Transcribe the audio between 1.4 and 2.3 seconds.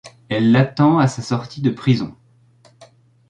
de prison.